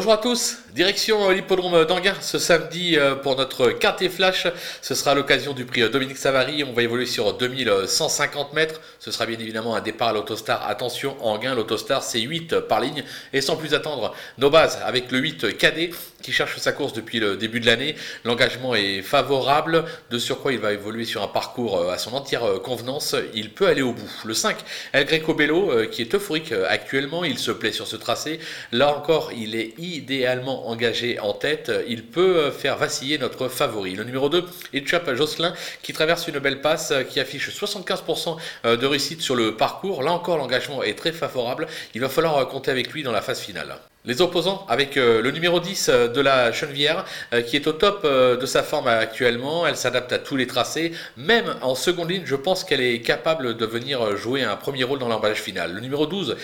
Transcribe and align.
Bonjour 0.00 0.14
à 0.14 0.16
tous, 0.16 0.56
direction 0.74 1.28
l'hippodrome 1.28 1.84
d'Anguin 1.84 2.14
ce 2.22 2.38
samedi 2.38 2.96
euh, 2.96 3.16
pour 3.16 3.36
notre 3.36 3.68
quintet 3.68 4.08
flash. 4.08 4.46
Ce 4.80 4.94
sera 4.94 5.14
l'occasion 5.14 5.52
du 5.52 5.66
prix 5.66 5.90
Dominique 5.90 6.16
Savary. 6.16 6.64
On 6.64 6.72
va 6.72 6.82
évoluer 6.82 7.04
sur 7.04 7.34
2150 7.36 8.54
mètres. 8.54 8.80
Ce 8.98 9.10
sera 9.10 9.26
bien 9.26 9.38
évidemment 9.38 9.76
un 9.76 9.82
départ 9.82 10.08
à 10.08 10.12
l'autostar. 10.14 10.66
Attention, 10.66 11.18
Anguin, 11.20 11.54
l'autostar 11.54 12.02
c'est 12.02 12.20
8 12.20 12.60
par 12.60 12.80
ligne. 12.80 13.04
Et 13.34 13.42
sans 13.42 13.56
plus 13.56 13.74
attendre, 13.74 14.14
nos 14.38 14.48
bases 14.48 14.78
avec 14.86 15.12
le 15.12 15.18
8 15.18 15.58
KD 15.58 15.90
qui 16.22 16.32
cherche 16.32 16.56
sa 16.56 16.72
course 16.72 16.94
depuis 16.94 17.20
le 17.20 17.36
début 17.36 17.60
de 17.60 17.66
l'année. 17.66 17.94
L'engagement 18.24 18.74
est 18.74 19.02
favorable. 19.02 19.84
De 20.10 20.18
surcroît, 20.18 20.52
il 20.52 20.60
va 20.60 20.72
évoluer 20.72 21.04
sur 21.04 21.22
un 21.22 21.28
parcours 21.28 21.78
euh, 21.78 21.92
à 21.92 21.98
son 21.98 22.14
entière 22.14 22.44
euh, 22.44 22.58
convenance. 22.58 23.14
Il 23.34 23.50
peut 23.50 23.66
aller 23.66 23.82
au 23.82 23.92
bout. 23.92 24.10
Le 24.24 24.32
5, 24.32 24.56
El 24.92 25.04
Greco 25.04 25.34
Bello, 25.34 25.72
qui 25.90 26.00
est 26.00 26.14
euphorique 26.14 26.52
actuellement. 26.68 27.22
Il 27.22 27.38
se 27.38 27.50
plaît 27.50 27.72
sur 27.72 27.86
ce 27.86 27.96
tracé. 27.96 28.40
Là 28.72 28.96
encore, 28.96 29.32
il 29.36 29.54
est 29.54 29.74
idéalement 29.96 30.68
engagé 30.68 31.18
en 31.20 31.32
tête, 31.32 31.70
il 31.88 32.04
peut 32.04 32.50
faire 32.50 32.76
vaciller 32.76 33.18
notre 33.18 33.48
favori. 33.48 33.94
Le 33.94 34.04
numéro 34.04 34.28
2, 34.28 34.44
Etchap 34.72 35.14
Jocelyn, 35.14 35.54
qui 35.82 35.92
traverse 35.92 36.28
une 36.28 36.38
belle 36.38 36.60
passe, 36.60 36.92
qui 37.08 37.20
affiche 37.20 37.50
75% 37.50 38.36
de 38.64 38.86
réussite 38.86 39.22
sur 39.22 39.36
le 39.36 39.56
parcours. 39.56 40.02
Là 40.02 40.12
encore, 40.12 40.38
l'engagement 40.38 40.82
est 40.82 40.94
très 40.94 41.12
favorable. 41.12 41.66
Il 41.94 42.00
va 42.00 42.08
falloir 42.08 42.46
compter 42.48 42.70
avec 42.70 42.92
lui 42.92 43.02
dans 43.02 43.12
la 43.12 43.22
phase 43.22 43.40
finale. 43.40 43.76
Les 44.06 44.22
opposants 44.22 44.64
avec 44.70 44.96
euh, 44.96 45.20
le 45.20 45.30
numéro 45.30 45.60
10 45.60 45.90
euh, 45.90 46.08
de 46.08 46.22
la 46.22 46.52
Chenevière 46.52 47.04
euh, 47.34 47.42
qui 47.42 47.56
est 47.56 47.66
au 47.66 47.72
top 47.72 48.06
de 48.06 48.46
sa 48.46 48.62
forme 48.62 48.88
actuellement. 48.88 49.66
Elle 49.66 49.76
s'adapte 49.76 50.10
à 50.14 50.18
tous 50.18 50.36
les 50.36 50.46
tracés. 50.46 50.92
Même 51.18 51.54
en 51.60 51.74
seconde 51.74 52.08
ligne, 52.08 52.22
je 52.24 52.34
pense 52.34 52.64
qu'elle 52.64 52.80
est 52.80 53.02
capable 53.02 53.58
de 53.58 53.66
venir 53.66 54.16
jouer 54.16 54.42
un 54.42 54.56
premier 54.56 54.84
rôle 54.84 55.00
dans 55.00 55.08
l'emballage 55.08 55.42
final. 55.42 55.74
Le 55.74 55.80
numéro 55.80 56.06
12, 56.06 56.36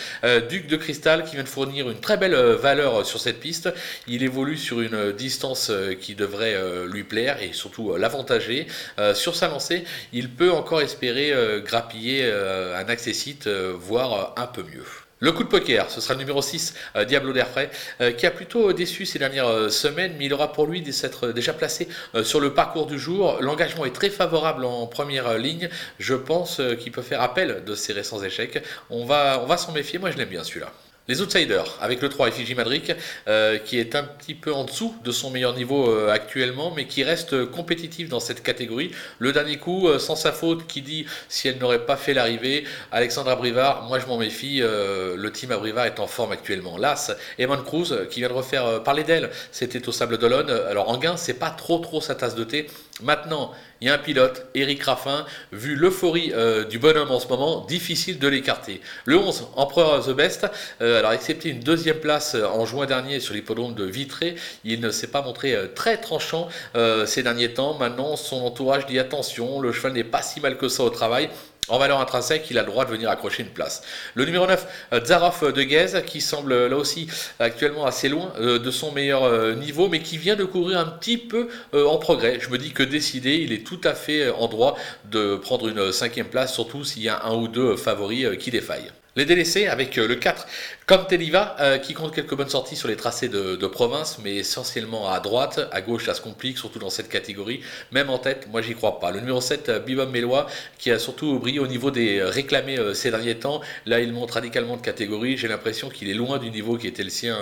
Duc 0.50 0.66
de 0.66 0.76
Cristal, 0.76 1.24
qui 1.24 1.36
vient 1.36 1.44
de 1.44 1.48
fournir 1.48 1.88
une 1.88 1.98
très 1.98 2.18
belle 2.18 2.34
valeur 2.34 3.06
sur 3.06 3.20
cette 3.20 3.40
piste. 3.40 3.72
Il 4.06 4.22
évolue 4.22 4.58
sur 4.58 4.82
une 4.82 5.12
distance 5.12 5.72
qui 6.00 6.14
devrait 6.14 6.56
lui 6.86 7.04
plaire 7.04 7.42
et 7.42 7.52
surtout 7.52 7.96
l'avantager. 7.96 8.66
Sur 9.14 9.34
sa 9.34 9.48
lancée, 9.48 9.84
il 10.12 10.30
peut 10.30 10.52
encore 10.52 10.82
espérer 10.82 11.32
grappiller 11.64 12.30
un 12.30 12.88
accessite, 12.88 13.48
voire 13.48 14.34
un 14.36 14.46
peu 14.46 14.62
mieux. 14.62 15.05
Le 15.18 15.32
coup 15.32 15.44
de 15.44 15.48
poker, 15.48 15.90
ce 15.90 16.02
sera 16.02 16.12
le 16.12 16.20
numéro 16.20 16.42
6, 16.42 16.74
euh, 16.94 17.06
Diablo 17.06 17.32
d'Airfray, 17.32 17.70
euh, 18.02 18.12
qui 18.12 18.26
a 18.26 18.30
plutôt 18.30 18.74
déçu 18.74 19.06
ces 19.06 19.18
dernières 19.18 19.48
euh, 19.48 19.70
semaines, 19.70 20.12
mais 20.18 20.26
il 20.26 20.34
aura 20.34 20.52
pour 20.52 20.66
lui 20.66 20.82
d'être 20.82 21.28
déjà 21.28 21.54
placé 21.54 21.88
sur 22.22 22.38
le 22.38 22.52
parcours 22.52 22.86
du 22.86 22.98
jour. 22.98 23.38
L'engagement 23.40 23.86
est 23.86 23.94
très 23.94 24.10
favorable 24.10 24.66
en 24.66 24.86
première 24.86 25.38
ligne. 25.38 25.70
Je 25.98 26.14
pense 26.14 26.60
qu'il 26.78 26.92
peut 26.92 27.02
faire 27.02 27.22
appel 27.22 27.64
de 27.64 27.74
ses 27.74 27.94
récents 27.94 28.22
échecs. 28.22 28.62
On 28.90 29.06
va, 29.06 29.40
on 29.42 29.46
va 29.46 29.56
s'en 29.56 29.72
méfier, 29.72 29.98
moi 29.98 30.10
je 30.10 30.18
l'aime 30.18 30.28
bien 30.28 30.44
celui-là. 30.44 30.70
Les 31.08 31.20
outsiders, 31.20 31.78
avec 31.80 32.02
le 32.02 32.08
3 32.08 32.32
Fiji 32.32 32.56
Madric, 32.56 32.90
euh, 33.28 33.58
qui 33.58 33.78
est 33.78 33.94
un 33.94 34.02
petit 34.02 34.34
peu 34.34 34.52
en 34.52 34.64
dessous 34.64 34.92
de 35.04 35.12
son 35.12 35.30
meilleur 35.30 35.54
niveau 35.54 35.88
euh, 35.88 36.10
actuellement, 36.10 36.72
mais 36.74 36.86
qui 36.86 37.04
reste 37.04 37.46
compétitif 37.46 38.08
dans 38.08 38.18
cette 38.18 38.42
catégorie. 38.42 38.90
Le 39.20 39.32
dernier 39.32 39.56
coup, 39.56 39.86
euh, 39.86 40.00
sans 40.00 40.16
sa 40.16 40.32
faute, 40.32 40.66
qui 40.66 40.82
dit 40.82 41.06
si 41.28 41.46
elle 41.46 41.58
n'aurait 41.58 41.86
pas 41.86 41.96
fait 41.96 42.12
l'arrivée, 42.12 42.64
Alexandra 42.90 43.36
Brivard, 43.36 43.84
moi 43.84 44.00
je 44.00 44.06
m'en 44.06 44.18
méfie, 44.18 44.58
le 44.58 45.30
team 45.30 45.52
à 45.52 45.86
est 45.86 46.00
en 46.00 46.08
forme 46.08 46.32
actuellement. 46.32 46.76
L'As, 46.76 47.12
Eman 47.38 47.62
Cruz, 47.62 47.94
qui 48.10 48.20
vient 48.20 48.28
de 48.28 48.34
refaire 48.34 48.82
parler 48.82 49.04
d'elle, 49.04 49.30
c'était 49.52 49.88
au 49.88 49.92
Sable 49.92 50.18
d'Olonne. 50.18 50.50
Alors 50.50 50.88
en 50.88 50.98
gain, 50.98 51.16
c'est 51.16 51.34
pas 51.34 51.50
trop 51.50 51.78
trop 51.78 52.00
sa 52.00 52.16
tasse 52.16 52.34
de 52.34 52.42
thé. 52.44 52.66
Maintenant, 53.02 53.52
il 53.80 53.88
y 53.88 53.90
a 53.90 53.94
un 53.94 53.98
pilote, 53.98 54.46
Eric 54.54 54.82
Raffin, 54.84 55.26
vu 55.52 55.74
l'euphorie 55.74 56.32
du 56.70 56.78
bonhomme 56.78 57.10
en 57.10 57.20
ce 57.20 57.28
moment, 57.28 57.64
difficile 57.66 58.18
de 58.18 58.26
l'écarter. 58.26 58.80
Le 59.04 59.18
11, 59.18 59.48
Empereur 59.54 60.04
The 60.06 60.12
Best, 60.12 60.46
alors 60.80 61.12
excepté 61.12 61.50
une 61.50 61.60
deuxième 61.60 61.96
place 62.00 62.34
euh, 62.34 62.46
en 62.46 62.64
juin 62.64 62.86
dernier 62.86 63.20
sur 63.20 63.34
l'hippodrome 63.34 63.74
de 63.74 63.84
Vitré, 63.84 64.36
il 64.64 64.80
ne 64.80 64.90
s'est 64.90 65.08
pas 65.08 65.22
montré 65.22 65.54
euh, 65.54 65.66
très 65.74 65.98
tranchant 65.98 66.48
euh, 66.76 67.06
ces 67.06 67.22
derniers 67.22 67.52
temps. 67.52 67.74
Maintenant, 67.74 68.16
son 68.16 68.36
entourage 68.42 68.86
dit 68.86 68.98
attention, 68.98 69.60
le 69.60 69.72
cheval 69.72 69.92
n'est 69.92 70.04
pas 70.04 70.22
si 70.22 70.40
mal 70.40 70.56
que 70.56 70.68
ça 70.68 70.84
au 70.84 70.90
travail. 70.90 71.28
En 71.68 71.78
valeur 71.78 72.00
intrinsèque, 72.00 72.46
il 72.50 72.58
a 72.58 72.62
le 72.62 72.68
droit 72.68 72.84
de 72.84 72.90
venir 72.90 73.10
accrocher 73.10 73.42
une 73.42 73.48
place. 73.48 73.82
Le 74.14 74.24
numéro 74.24 74.46
9, 74.46 74.66
Zaroff 75.04 75.42
de 75.42 75.62
Guez, 75.62 76.02
qui 76.06 76.20
semble 76.20 76.66
là 76.66 76.76
aussi 76.76 77.08
actuellement 77.40 77.86
assez 77.86 78.08
loin 78.08 78.32
de 78.38 78.70
son 78.70 78.92
meilleur 78.92 79.56
niveau, 79.56 79.88
mais 79.88 80.00
qui 80.00 80.16
vient 80.16 80.36
de 80.36 80.44
courir 80.44 80.78
un 80.78 80.86
petit 80.86 81.18
peu 81.18 81.48
en 81.72 81.98
progrès. 81.98 82.38
Je 82.40 82.50
me 82.50 82.58
dis 82.58 82.72
que 82.72 82.82
décidé, 82.82 83.34
il 83.34 83.52
est 83.52 83.66
tout 83.66 83.80
à 83.84 83.94
fait 83.94 84.30
en 84.30 84.48
droit 84.48 84.76
de 85.06 85.36
prendre 85.36 85.68
une 85.68 85.92
cinquième 85.92 86.28
place, 86.28 86.54
surtout 86.54 86.84
s'il 86.84 87.02
y 87.02 87.08
a 87.08 87.24
un 87.24 87.34
ou 87.34 87.48
deux 87.48 87.76
favoris 87.76 88.36
qui 88.38 88.50
défaillent. 88.50 88.92
Les 89.16 89.24
délaissés 89.24 89.66
avec 89.66 89.96
euh, 89.96 90.06
le 90.06 90.16
4, 90.16 90.46
comme 90.84 91.06
Teliva, 91.06 91.56
euh, 91.60 91.78
qui 91.78 91.94
compte 91.94 92.14
quelques 92.14 92.34
bonnes 92.34 92.50
sorties 92.50 92.76
sur 92.76 92.86
les 92.86 92.96
tracés 92.96 93.30
de, 93.30 93.66
province, 93.66 94.18
mais 94.22 94.36
essentiellement 94.36 95.10
à 95.10 95.20
droite, 95.20 95.58
à 95.72 95.80
gauche 95.80 96.04
ça 96.04 96.12
se 96.12 96.20
complique, 96.20 96.58
surtout 96.58 96.78
dans 96.78 96.90
cette 96.90 97.08
catégorie. 97.08 97.62
Même 97.92 98.10
en 98.10 98.18
tête, 98.18 98.46
moi 98.52 98.60
j'y 98.60 98.74
crois 98.74 99.00
pas. 99.00 99.10
Le 99.10 99.20
numéro 99.20 99.40
7, 99.40 99.68
euh, 99.70 99.78
Bibom 99.80 100.10
Mélois, 100.10 100.46
qui 100.76 100.90
a 100.90 100.98
surtout 100.98 101.38
brillé 101.38 101.60
au 101.60 101.66
niveau 101.66 101.90
des 101.90 102.22
réclamés 102.22 102.76
ces 102.92 103.10
derniers 103.10 103.36
temps. 103.36 103.62
Là, 103.86 104.00
il 104.00 104.12
monte 104.12 104.32
radicalement 104.32 104.76
de 104.76 104.82
catégorie. 104.82 105.38
J'ai 105.38 105.48
l'impression 105.48 105.88
qu'il 105.88 106.10
est 106.10 106.14
loin 106.14 106.36
du 106.36 106.50
niveau 106.50 106.76
qui 106.76 106.86
était 106.86 107.02
le 107.02 107.10
sien 107.10 107.38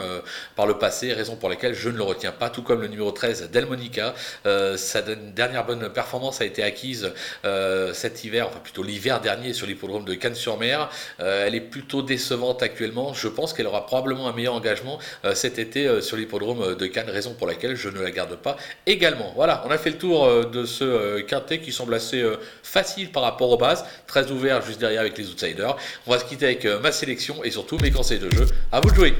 par 0.55 0.67
le 0.67 0.79
passé, 0.79 1.13
raison 1.13 1.35
pour 1.35 1.49
laquelle 1.49 1.75
je 1.75 1.89
ne 1.89 1.97
le 1.97 2.05
retiens 2.05 2.31
pas, 2.31 2.51
tout 2.51 2.63
comme 2.63 2.81
le 2.81 2.89
numéro 2.89 3.11
13, 3.11 3.51
Delmonica. 3.51 4.15
sa 4.77 5.03
dernière 5.03 5.67
bonne 5.67 5.89
performance 5.91 6.41
a 6.41 6.45
été 6.45 6.63
acquise 6.63 7.13
cet 7.93 8.25
hiver, 8.25 8.47
enfin 8.49 8.61
plutôt 8.61 8.83
l'hiver 8.83 9.21
dernier 9.21 9.53
sur 9.53 9.67
l'hippodrome 9.67 10.05
de 10.05 10.15
Cannes-sur-Mer. 10.15 10.89
elle 11.19 11.55
est 11.55 11.64
plutôt 11.65 12.03
décevante 12.03 12.63
actuellement. 12.63 13.15
Je 13.15 13.29
pense 13.29 13.53
qu'elle 13.53 13.67
aura 13.67 13.87
probablement 13.87 14.29
un 14.29 14.33
meilleur 14.33 14.55
engagement 14.55 14.99
euh, 15.25 15.35
cet 15.35 15.59
été 15.59 15.87
euh, 15.87 16.01
sur 16.01 16.17
l'hippodrome 16.17 16.77
de 16.77 16.87
Cannes, 16.87 17.11
raison 17.11 17.35
pour 17.35 17.47
laquelle 17.47 17.77
je 17.77 17.89
ne 17.89 18.01
la 18.01 18.11
garde 18.11 18.37
pas 18.37 18.57
également. 18.87 19.33
Voilà, 19.35 19.65
on 19.67 19.71
a 19.71 19.79
fait 19.79 19.91
le 19.91 19.99
tour 19.99 20.25
euh, 20.25 20.45
de 20.45 20.65
ce 20.65 21.21
quintet 21.21 21.61
qui 21.61 21.73
semble 21.73 21.95
assez 21.95 22.23
facile 22.63 23.11
par 23.11 23.23
rapport 23.23 23.51
aux 23.51 23.57
bases, 23.57 23.85
très 24.07 24.31
ouvert 24.31 24.63
juste 24.63 24.81
derrière 24.81 25.01
avec 25.01 25.19
les 25.19 25.29
outsiders. 25.29 25.77
On 26.07 26.13
va 26.13 26.19
se 26.19 26.25
quitter 26.25 26.47
avec 26.47 26.65
ma 26.83 26.93
sélection 26.93 27.43
et 27.45 27.51
surtout 27.51 27.79
mes 27.79 27.91
conseils 27.91 28.19
de 28.19 28.31
jeu. 28.31 28.47
À 28.71 28.81
vous 28.81 28.91
de 28.91 28.95
jouer 28.95 29.15